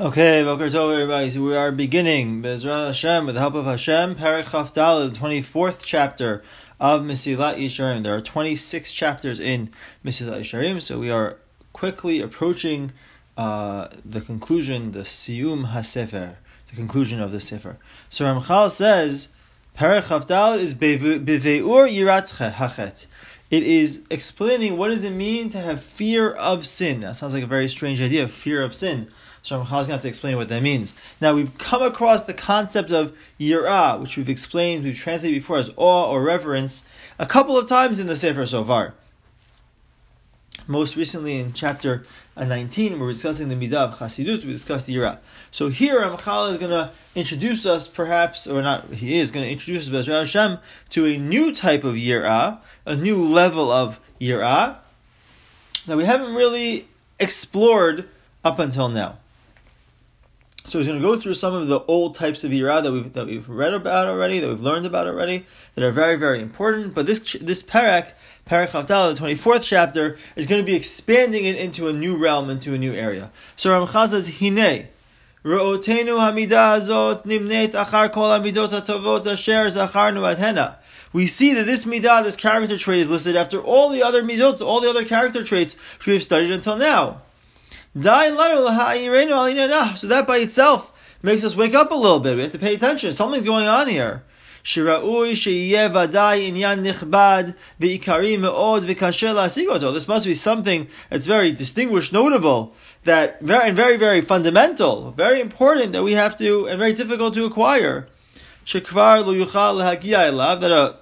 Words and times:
Okay, 0.00 0.42
Boker 0.44 0.70
Tov, 0.70 0.94
everybody. 0.94 1.28
So 1.28 1.42
we 1.42 1.54
are 1.54 1.70
beginning 1.70 2.42
Bezrat 2.42 2.86
Hashem 2.86 3.26
with 3.26 3.34
the 3.34 3.40
help 3.42 3.54
of 3.54 3.66
Hashem, 3.66 4.14
Perek 4.14 4.44
Chafdal, 4.44 5.10
the 5.10 5.14
twenty 5.14 5.42
fourth 5.42 5.84
chapter 5.84 6.42
of 6.80 7.02
Misilat 7.02 7.56
Yesharim. 7.56 8.02
There 8.02 8.14
are 8.14 8.22
twenty 8.22 8.56
six 8.56 8.94
chapters 8.94 9.38
in 9.38 9.70
Misilat 10.02 10.40
Yesharim, 10.40 10.80
so 10.80 10.98
we 10.98 11.10
are 11.10 11.36
quickly 11.74 12.22
approaching 12.22 12.92
uh, 13.36 13.88
the 14.02 14.22
conclusion, 14.22 14.92
the 14.92 15.00
Siyum 15.00 15.72
HaSefer, 15.72 16.36
the 16.68 16.76
conclusion 16.76 17.20
of 17.20 17.30
the 17.30 17.38
Sefer. 17.38 17.76
So 18.08 18.24
Ramchal 18.24 18.70
says, 18.70 19.28
Perek 19.76 20.04
Chafdal 20.04 20.56
is 20.56 20.72
Beveur 20.72 21.26
Yirat 21.26 22.52
Hachet. 22.52 23.06
It 23.50 23.64
is 23.64 24.00
explaining 24.08 24.78
what 24.78 24.88
does 24.88 25.04
it 25.04 25.12
mean 25.12 25.50
to 25.50 25.58
have 25.58 25.84
fear 25.84 26.30
of 26.30 26.64
sin. 26.64 27.00
That 27.00 27.16
sounds 27.16 27.34
like 27.34 27.42
a 27.42 27.46
very 27.46 27.68
strange 27.68 28.00
idea, 28.00 28.28
fear 28.28 28.62
of 28.62 28.72
sin. 28.72 29.10
So 29.42 29.58
Ramchal 29.58 29.62
is 29.62 29.68
going 29.68 29.84
to 29.86 29.92
have 29.92 30.02
to 30.02 30.08
explain 30.08 30.36
what 30.36 30.48
that 30.48 30.62
means. 30.62 30.94
Now 31.20 31.34
we've 31.34 31.56
come 31.56 31.82
across 31.82 32.24
the 32.24 32.34
concept 32.34 32.90
of 32.90 33.16
yirah, 33.38 34.00
which 34.00 34.16
we've 34.16 34.28
explained, 34.28 34.84
we've 34.84 34.96
translated 34.96 35.40
before 35.40 35.58
as 35.58 35.70
awe 35.76 36.10
or 36.10 36.22
reverence, 36.22 36.84
a 37.18 37.26
couple 37.26 37.58
of 37.58 37.66
times 37.66 37.98
in 37.98 38.06
the 38.06 38.16
Sefer 38.16 38.46
so 38.46 38.64
far. 38.64 38.94
Most 40.66 40.94
recently 40.94 41.38
in 41.38 41.52
chapter 41.52 42.04
uh, 42.36 42.44
19, 42.44 43.00
we're 43.00 43.12
discussing 43.12 43.48
the 43.48 43.54
midah 43.54 43.74
of 43.74 43.98
Chasidut, 43.98 44.44
we 44.44 44.52
discussed 44.52 44.88
yirah. 44.88 45.18
So 45.50 45.68
here 45.68 46.00
Ramchal 46.00 46.50
is 46.50 46.58
going 46.58 46.70
to 46.70 46.90
introduce 47.14 47.64
us, 47.64 47.88
perhaps, 47.88 48.46
or 48.46 48.60
not, 48.60 48.92
he 48.92 49.18
is 49.18 49.30
going 49.30 49.46
to 49.46 49.50
introduce 49.50 49.90
us, 49.90 50.06
Hashem, 50.06 50.58
to 50.90 51.06
a 51.06 51.16
new 51.16 51.52
type 51.52 51.82
of 51.82 51.94
yirah, 51.94 52.58
a 52.84 52.94
new 52.94 53.24
level 53.24 53.70
of 53.70 53.98
yirah, 54.20 54.76
that 55.86 55.96
we 55.96 56.04
haven't 56.04 56.34
really 56.34 56.86
explored 57.18 58.08
up 58.44 58.58
until 58.58 58.88
now. 58.88 59.16
So 60.70 60.78
he's 60.78 60.86
going 60.86 61.00
to 61.00 61.04
go 61.04 61.16
through 61.16 61.34
some 61.34 61.52
of 61.52 61.66
the 61.66 61.80
old 61.88 62.14
types 62.14 62.44
of 62.44 62.52
yirah 62.52 62.80
that 62.84 62.92
we've 62.92 63.12
that 63.14 63.26
we've 63.26 63.48
read 63.48 63.74
about 63.74 64.06
already, 64.06 64.38
that 64.38 64.46
we've 64.46 64.62
learned 64.62 64.86
about 64.86 65.08
already, 65.08 65.44
that 65.74 65.82
are 65.82 65.90
very 65.90 66.14
very 66.14 66.40
important. 66.40 66.94
But 66.94 67.06
this 67.06 67.32
this 67.40 67.60
parak, 67.60 68.12
parak 68.48 68.68
Chavdal, 68.68 69.10
the 69.10 69.16
twenty 69.16 69.34
fourth 69.34 69.64
chapter, 69.64 70.16
is 70.36 70.46
going 70.46 70.62
to 70.62 70.64
be 70.64 70.76
expanding 70.76 71.44
it 71.44 71.56
into 71.56 71.88
a 71.88 71.92
new 71.92 72.16
realm, 72.16 72.48
into 72.50 72.72
a 72.72 72.78
new 72.78 72.94
area. 72.94 73.32
So 73.56 73.70
Ramchal 73.70 74.06
says, 74.06 74.38
"Hine." 74.38 74.88
Hamidah 75.44 76.78
azot 76.78 77.24
nimnet 77.24 77.72
achar 77.72 78.12
kol 78.12 78.28
hamidot 78.28 78.68
hatovot 78.68 79.26
asher 79.26 79.66
zacharnu 79.66 80.22
adhena. 80.36 80.76
We 81.12 81.26
see 81.26 81.52
that 81.54 81.66
this 81.66 81.84
midah, 81.84 82.22
this 82.22 82.36
character 82.36 82.78
trait, 82.78 83.00
is 83.00 83.10
listed 83.10 83.34
after 83.34 83.58
all 83.58 83.88
the 83.88 84.04
other 84.04 84.22
midot, 84.22 84.60
all 84.60 84.80
the 84.80 84.90
other 84.90 85.04
character 85.04 85.42
traits 85.42 85.74
which 85.96 86.06
we 86.06 86.12
have 86.12 86.22
studied 86.22 86.52
until 86.52 86.76
now. 86.76 87.22
So 89.96 90.06
that 90.06 90.26
by 90.26 90.36
itself 90.36 91.18
makes 91.22 91.44
us 91.44 91.56
wake 91.56 91.74
up 91.74 91.90
a 91.90 91.94
little 91.94 92.20
bit. 92.20 92.36
We 92.36 92.42
have 92.42 92.52
to 92.52 92.58
pay 92.58 92.74
attention. 92.74 93.12
Something's 93.12 93.42
going 93.42 93.66
on 93.66 93.88
here. 93.88 94.22
This 94.62 94.76
must 100.08 100.26
be 100.26 100.34
something 100.34 100.86
that's 101.08 101.26
very 101.26 101.50
distinguished, 101.50 102.12
notable, 102.12 102.74
that 103.04 103.40
very 103.40 103.68
and 103.68 103.76
very, 103.76 103.96
very 103.96 104.20
fundamental, 104.20 105.12
very 105.12 105.40
important 105.40 105.92
that 105.92 106.02
we 106.02 106.12
have 106.12 106.36
to, 106.38 106.68
and 106.68 106.78
very 106.78 106.92
difficult 106.92 107.32
to 107.34 107.46
acquire. 107.46 108.06
That 108.66 108.86
a, 110.70 110.96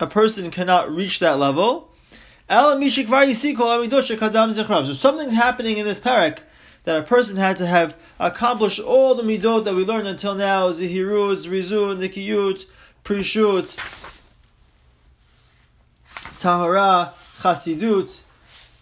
a 0.00 0.06
person 0.06 0.50
cannot 0.50 0.90
reach 0.90 1.20
that 1.20 1.38
level. 1.38 1.91
So 2.48 2.82
something's 4.92 5.32
happening 5.32 5.78
in 5.78 5.84
this 5.84 6.00
parak 6.00 6.40
that 6.84 6.98
a 6.98 7.02
person 7.02 7.36
had 7.36 7.56
to 7.58 7.66
have 7.66 7.96
accomplished 8.18 8.80
all 8.80 9.14
the 9.14 9.22
midot 9.22 9.64
that 9.64 9.74
we 9.74 9.84
learned 9.84 10.08
until 10.08 10.34
now: 10.34 10.68
zihirut, 10.70 11.46
rizun, 11.46 11.98
nikiyut, 11.98 12.66
prishut, 13.04 13.76
tahara, 16.38 17.14
chasidut, 17.38 18.22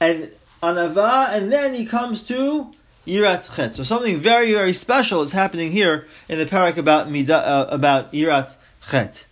and 0.01 0.31
anava, 0.63 1.31
and 1.31 1.53
then 1.53 1.75
he 1.75 1.85
comes 1.85 2.23
to 2.27 2.73
yirat 3.07 3.55
chet. 3.55 3.75
So 3.75 3.83
something 3.83 4.19
very, 4.19 4.53
very 4.53 4.73
special 4.73 5.23
is 5.23 5.33
happening 5.33 5.73
here 5.73 6.07
in 6.29 6.39
the 6.39 6.47
parak 6.47 6.77
about 6.77 7.09
midah, 7.09 7.31
uh, 7.31 7.67
about 7.71 8.13
yirat 8.13 8.57
chet. 8.89 9.27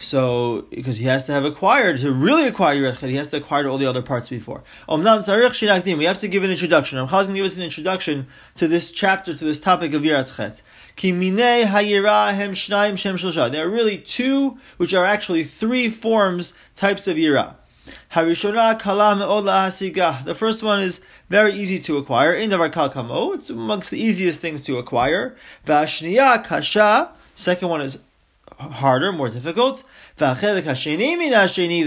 So, 0.00 0.68
because 0.70 0.98
he 0.98 1.06
has 1.06 1.24
to 1.24 1.32
have 1.32 1.44
acquired, 1.44 1.98
to 1.98 2.12
really 2.12 2.46
acquire 2.46 2.92
Chet, 2.92 3.10
he 3.10 3.16
has 3.16 3.30
to 3.30 3.38
acquire 3.38 3.66
all 3.66 3.78
the 3.78 3.86
other 3.86 4.00
parts 4.00 4.28
before. 4.28 4.62
We 4.88 5.04
have 5.04 5.24
to 6.18 6.28
give 6.28 6.44
an 6.44 6.52
introduction. 6.52 6.98
Ramchal 6.98 7.20
is 7.20 7.26
going 7.26 7.34
to 7.34 7.34
give 7.34 7.46
us 7.46 7.56
an 7.56 7.62
introduction 7.62 8.28
to 8.54 8.68
this 8.68 8.92
chapter, 8.92 9.34
to 9.34 9.44
this 9.44 9.58
topic 9.58 9.94
of 9.94 10.04
Chet. 10.04 10.62
There 10.96 11.12
are 13.66 13.68
really 13.68 13.98
two, 13.98 14.56
which 14.76 14.94
are 14.94 15.04
actually 15.04 15.42
three 15.42 15.88
forms, 15.88 16.54
types 16.76 17.08
of 17.08 17.16
Yirah. 17.16 17.56
The 18.10 20.34
first 20.36 20.62
one 20.62 20.80
is 20.80 21.00
very 21.28 21.52
easy 21.52 21.80
to 21.80 21.96
acquire. 21.96 22.32
In 22.32 22.50
the 22.50 22.68
kamo, 22.68 23.32
it's 23.32 23.50
amongst 23.50 23.90
the 23.90 24.00
easiest 24.00 24.38
things 24.40 24.62
to 24.62 24.78
acquire. 24.78 25.34
Vashniya 25.66 26.44
kasha. 26.44 27.12
Second 27.34 27.68
one 27.68 27.80
is 27.80 27.98
harder, 28.58 29.12
more 29.12 29.28
difficult. 29.28 29.84
The 30.16 30.34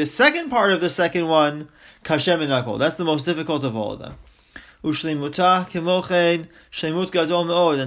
second 0.06 0.50
part 0.50 0.72
of 0.72 0.82
the 0.82 0.90
second 0.90 1.28
one, 1.28 1.70
kashem 2.04 2.80
That's 2.80 2.96
the 2.96 3.06
most 3.06 3.26
difficult 3.26 3.64
of 3.64 3.76
all 3.76 3.94
of 3.94 4.00
them. 4.00 4.16
And 4.84 4.96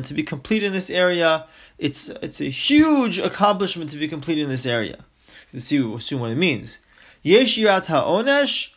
to 0.04 0.14
be 0.14 0.22
complete 0.22 0.62
in 0.62 0.72
this 0.72 0.90
area, 0.90 1.46
it's 1.78 2.08
it's 2.08 2.40
a 2.40 2.44
huge 2.44 3.18
accomplishment 3.18 3.90
to 3.90 3.96
be 3.96 4.06
complete 4.06 4.38
in 4.38 4.48
this 4.48 4.64
area. 4.64 5.04
Let's 5.52 5.66
see 5.66 5.98
soon 5.98 6.20
what 6.20 6.30
it 6.30 6.38
means. 6.38 6.78
Ha'onesh 7.24 8.68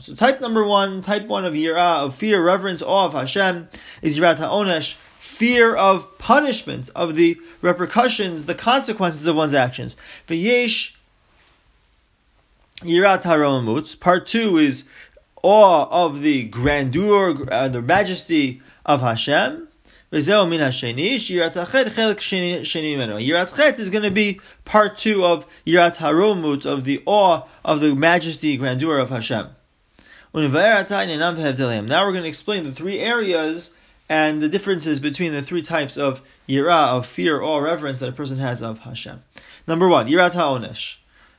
So 0.00 0.14
type 0.14 0.40
number 0.40 0.64
one, 0.64 1.02
type 1.02 1.26
one 1.26 1.44
of 1.44 1.54
yirah, 1.54 2.04
of 2.04 2.14
fear, 2.14 2.44
reverence, 2.44 2.82
awe 2.82 3.06
of 3.06 3.14
Hashem, 3.14 3.68
is 4.00 4.16
yirat 4.18 4.38
ha'onesh, 4.38 4.96
fear 5.24 5.74
of 5.74 6.18
punishment, 6.18 6.90
of 6.94 7.14
the 7.14 7.38
repercussions, 7.62 8.44
the 8.44 8.54
consequences 8.54 9.26
of 9.26 9.34
one's 9.34 9.54
actions. 9.54 9.96
V'yesh 10.28 10.94
yirat 12.80 13.22
haromut. 13.22 13.98
Part 14.00 14.26
two 14.26 14.58
is 14.58 14.84
awe 15.42 15.88
of 15.90 16.20
the 16.20 16.44
grandeur, 16.44 17.50
uh, 17.50 17.68
the 17.68 17.80
majesty 17.80 18.60
of 18.84 19.00
Hashem. 19.00 19.66
Yirat 20.12 21.56
Chet 23.56 23.78
is 23.78 23.90
going 23.90 24.04
to 24.04 24.10
be 24.10 24.40
part 24.66 24.98
two 24.98 25.24
of 25.24 25.46
Yirat 25.66 25.96
Haromut, 25.96 26.66
of 26.66 26.84
the 26.84 27.02
awe 27.06 27.44
of 27.64 27.80
the 27.80 27.96
majesty, 27.96 28.56
grandeur 28.56 28.98
of 28.98 29.08
Hashem. 29.08 29.48
Now 30.34 30.42
we're 30.42 32.12
going 32.12 32.22
to 32.22 32.28
explain 32.28 32.64
the 32.64 32.72
three 32.72 33.00
areas 33.00 33.74
and 34.08 34.42
the 34.42 34.48
differences 34.48 35.00
between 35.00 35.32
the 35.32 35.42
three 35.42 35.62
types 35.62 35.96
of 35.96 36.22
yira, 36.48 36.88
of 36.88 37.06
fear 37.06 37.40
or 37.40 37.64
reverence 37.64 38.00
that 38.00 38.08
a 38.08 38.12
person 38.12 38.38
has 38.38 38.62
of 38.62 38.80
Hashem. 38.80 39.22
Number 39.66 39.88
one, 39.88 40.06
yirat. 40.08 40.96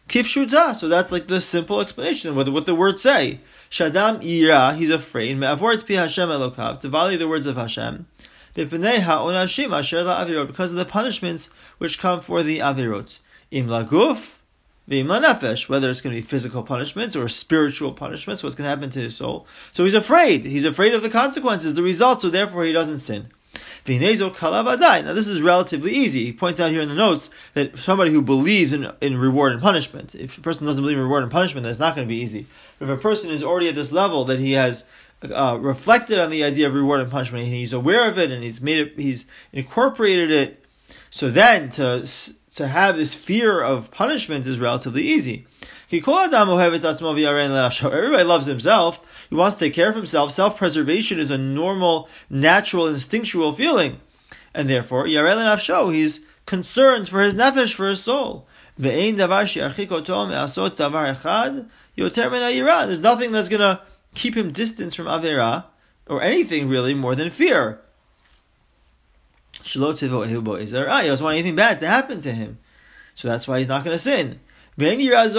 Kif 0.08 0.76
so 0.76 0.88
that's 0.88 1.12
like 1.12 1.28
the 1.28 1.42
simple 1.42 1.82
explanation 1.82 2.30
of 2.30 2.54
what 2.54 2.66
the 2.66 2.76
words 2.76 3.02
say. 3.02 3.40
Shadam 3.70 4.22
yira, 4.22 4.76
he's 4.76 4.90
afraid, 4.90 5.38
me'avor 5.38 5.76
pi 5.86 5.94
Hashem 5.96 6.30
elokav, 6.30 6.80
to 6.82 6.90
value 6.90 7.18
the 7.18 7.28
words 7.28 7.48
of 7.48 7.58
Hashem, 7.58 8.06
because 8.54 8.72
of 10.72 10.78
the 10.78 10.88
punishments 10.88 11.50
which 11.78 12.00
come 12.00 12.22
for 12.22 12.44
the 12.44 12.60
avirot. 12.60 13.20
Im 13.52 13.68
laguf, 13.68 14.40
whether 14.88 15.90
it's 15.90 16.02
going 16.02 16.16
to 16.16 16.22
be 16.22 16.26
physical 16.26 16.64
punishments 16.64 17.16
or 17.16 17.28
spiritual 17.28 17.92
punishments, 17.92 18.44
what's 18.44 18.56
going 18.56 18.66
to 18.66 18.70
happen 18.70 18.90
to 18.92 19.00
his 19.00 19.16
soul. 19.16 19.48
So 19.72 19.84
he's 19.84 19.94
afraid. 19.94 20.46
He's 20.46 20.66
afraid 20.66 20.94
of 20.94 21.02
the 21.02 21.10
consequences, 21.10 21.74
the 21.74 21.82
results, 21.82 22.22
so 22.22 22.30
therefore 22.30 22.64
he 22.64 22.72
doesn't 22.72 23.00
sin. 23.00 23.30
Now 25.06 25.14
this 25.14 25.28
is 25.28 25.42
relatively 25.42 25.92
easy. 25.92 26.26
He 26.26 26.34
points 26.34 26.60
out 26.60 26.72
here 26.72 26.82
in 26.82 26.90
the 26.90 26.96
notes 26.96 27.30
that 27.54 27.78
somebody 27.78 28.12
who 28.12 28.22
believes 28.22 28.74
in, 28.74 28.92
in 29.00 29.18
reward 29.18 29.54
and 29.54 29.62
punishment, 29.62 30.16
if 30.16 30.38
a 30.38 30.42
person 30.42 30.66
doesn't 30.66 30.84
believe 30.84 30.98
in 30.98 31.04
reward 31.04 31.24
and 31.24 31.32
punishment, 31.32 31.66
that's 31.66 31.80
not 31.80 31.96
going 31.96 32.08
to 32.08 32.10
be 32.10 32.20
easy. 32.20 32.48
But 32.80 32.90
if 32.90 32.98
a 32.98 33.02
person 33.02 33.30
is 33.30 33.44
already 33.44 33.70
at 33.70 33.76
this 33.76 33.92
level 33.92 34.24
that 34.26 34.40
he 34.40 34.54
has 34.54 34.86
uh, 35.32 35.58
reflected 35.62 36.20
on 36.20 36.32
the 36.32 36.44
idea 36.44 36.68
of 36.68 36.74
reward 36.74 37.00
and 37.00 37.12
punishment, 37.12 37.46
and 37.46 37.54
he's 37.54 37.74
aware 37.74 38.10
of 38.10 38.18
it, 38.18 38.32
and 38.32 38.44
he's 38.44 38.60
made 38.60 38.80
it, 38.80 39.00
he's 39.00 39.28
incorporated 39.54 40.32
it, 40.32 40.66
so 41.12 41.30
then 41.30 41.70
to 41.70 42.08
to 42.56 42.68
have 42.68 42.98
this 42.98 43.14
fear 43.14 43.62
of 43.62 43.92
punishment 43.92 44.48
is 44.48 44.60
relatively 44.60 45.04
easy. 45.04 45.46
Everybody 45.92 46.32
loves 48.24 48.48
himself. 48.48 49.28
He 49.30 49.36
wants 49.36 49.58
to 49.58 49.66
take 49.66 49.74
care 49.74 49.90
of 49.90 49.96
himself. 49.96 50.32
Self-preservation 50.32 51.20
is 51.20 51.30
a 51.32 51.38
normal, 51.38 52.08
natural, 52.30 52.88
instinctual 52.88 53.52
feeling. 53.54 54.00
And 54.54 54.70
therefore, 54.70 55.06
he's 55.06 56.22
concerned 56.46 57.10
for 57.10 57.22
his 57.22 57.36
nefesh, 57.36 57.74
for 57.74 57.88
his 57.88 58.02
soul. 58.02 58.48
There's 58.78 59.16
nothing 63.00 63.32
that's 63.32 63.50
going 63.50 63.62
to 63.62 63.82
keep 64.14 64.36
him 64.36 64.52
distant 64.52 64.96
from 64.96 65.08
Avera 65.08 65.66
or 66.08 66.22
anything 66.22 66.70
really 66.70 66.94
more 66.94 67.16
than 67.16 67.30
fear. 67.30 67.82
He 69.66 71.08
doesn't 71.08 71.24
want 71.24 71.36
anything 71.36 71.56
bad 71.56 71.80
to 71.80 71.88
happen 71.88 72.20
to 72.22 72.32
him. 72.32 72.60
So 73.16 73.28
that's 73.28 73.48
why 73.48 73.60
he's 73.60 73.68
not 73.68 73.84
going 73.84 73.96
to 73.96 74.00
sin. 74.00 74.40
This 74.78 75.34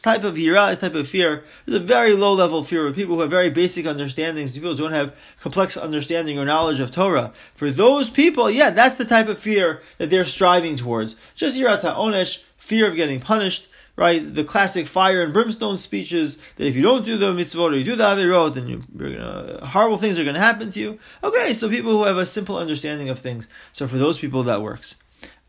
type 0.00 0.22
of 0.22 0.36
yira, 0.36 0.70
this 0.70 0.78
type 0.78 0.94
of 0.94 1.08
fear, 1.08 1.42
is 1.66 1.74
a 1.74 1.80
very 1.80 2.14
low 2.14 2.34
level 2.34 2.62
fear 2.62 2.86
of 2.86 2.94
people 2.94 3.16
who 3.16 3.22
have 3.22 3.30
very 3.30 3.50
basic 3.50 3.84
understandings, 3.84 4.52
people 4.52 4.70
who 4.70 4.76
don't 4.76 4.92
have 4.92 5.12
complex 5.40 5.76
understanding 5.76 6.38
or 6.38 6.44
knowledge 6.44 6.78
of 6.78 6.92
Torah. 6.92 7.32
For 7.56 7.70
those 7.70 8.08
people, 8.08 8.48
yeah, 8.48 8.70
that's 8.70 8.94
the 8.94 9.04
type 9.04 9.26
of 9.26 9.40
fear 9.40 9.82
that 9.98 10.08
they're 10.08 10.24
striving 10.24 10.76
towards. 10.76 11.16
Just 11.34 11.58
yirat 11.58 11.80
onesh, 11.80 12.44
fear 12.56 12.86
of 12.86 12.94
getting 12.94 13.18
punished, 13.18 13.68
right? 13.96 14.22
The 14.22 14.44
classic 14.44 14.86
fire 14.86 15.24
and 15.24 15.32
brimstone 15.32 15.78
speeches 15.78 16.36
that 16.58 16.64
if 16.64 16.76
you 16.76 16.82
don't 16.82 17.04
do 17.04 17.16
the 17.16 17.32
mitzvot 17.32 17.72
or 17.72 17.74
you 17.74 17.82
do 17.82 17.96
the 17.96 18.04
avirot, 18.04 18.54
then 18.54 18.68
you, 18.68 18.84
are 19.00 19.10
gonna, 19.10 19.66
horrible 19.66 19.96
things 19.96 20.16
are 20.16 20.22
going 20.22 20.34
to 20.34 20.40
happen 20.40 20.70
to 20.70 20.78
you. 20.78 20.96
Okay, 21.24 21.52
so 21.52 21.68
people 21.68 21.90
who 21.90 22.04
have 22.04 22.18
a 22.18 22.24
simple 22.24 22.56
understanding 22.56 23.08
of 23.08 23.18
things. 23.18 23.48
So 23.72 23.88
for 23.88 23.96
those 23.96 24.16
people, 24.16 24.44
that 24.44 24.62
works. 24.62 24.94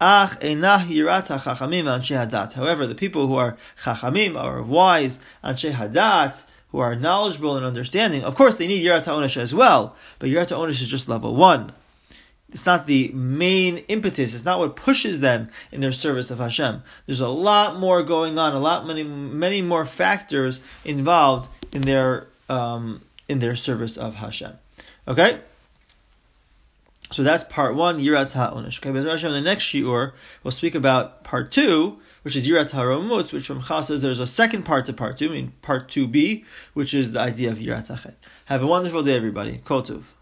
However, 0.01 0.39
the 2.87 2.95
people 2.97 3.27
who 3.27 3.35
are 3.35 3.55
chachamim, 3.83 4.35
are 4.35 4.63
wise, 4.63 5.19
anshe 5.43 5.71
hadat, 5.71 6.43
who 6.69 6.79
are 6.79 6.95
knowledgeable 6.95 7.55
and 7.55 7.63
understanding, 7.63 8.23
of 8.23 8.33
course 8.33 8.55
they 8.55 8.65
need 8.65 8.83
yirat 8.83 9.05
ha'onesh 9.05 9.37
as 9.37 9.53
well, 9.53 9.95
but 10.17 10.29
yirat 10.29 10.49
ha'onesh 10.49 10.81
is 10.81 10.87
just 10.87 11.07
level 11.07 11.35
one. 11.35 11.71
It's 12.51 12.65
not 12.65 12.87
the 12.87 13.09
main 13.09 13.77
impetus. 13.87 14.33
It's 14.33 14.43
not 14.43 14.57
what 14.59 14.75
pushes 14.75 15.21
them 15.21 15.49
in 15.71 15.81
their 15.81 15.91
service 15.91 16.31
of 16.31 16.39
Hashem. 16.39 16.81
There's 17.05 17.21
a 17.21 17.29
lot 17.29 17.77
more 17.77 18.01
going 18.03 18.39
on, 18.39 18.53
a 18.53 18.59
lot 18.59 18.85
many 18.85 19.03
many 19.03 19.61
more 19.61 19.85
factors 19.85 20.59
involved 20.83 21.47
in 21.71 21.83
their 21.83 22.27
um, 22.49 23.03
in 23.29 23.39
their 23.39 23.55
service 23.55 23.95
of 23.97 24.15
Hashem. 24.15 24.57
Okay. 25.07 25.39
So 27.11 27.23
that's 27.23 27.43
part 27.43 27.75
one, 27.75 27.99
Yirat 27.99 28.33
HaOnish. 28.33 28.79
Okay, 28.79 28.91
but 28.91 28.99
in 28.99 29.31
the 29.33 29.41
next 29.41 29.65
shiur, 29.65 30.13
we'll 30.43 30.51
speak 30.51 30.75
about 30.75 31.25
part 31.25 31.51
two, 31.51 31.99
which 32.21 32.37
is 32.37 32.47
Yirat 32.47 32.71
HaRomut, 32.71 33.33
which 33.33 33.49
Ramchal 33.49 33.83
says 33.83 34.01
there's 34.01 34.19
a 34.19 34.27
second 34.27 34.63
part 34.63 34.85
to 34.85 34.93
part 34.93 35.17
two, 35.17 35.29
I 35.29 35.33
mean 35.33 35.53
part 35.61 35.89
2b, 35.89 36.45
which 36.73 36.93
is 36.93 37.11
the 37.11 37.19
idea 37.19 37.51
of 37.51 37.57
Yirat 37.57 37.87
HaChet. 37.87 38.15
Have 38.45 38.63
a 38.63 38.67
wonderful 38.67 39.03
day, 39.03 39.15
everybody. 39.15 39.57
Kol 39.57 39.83
tuv. 39.83 40.13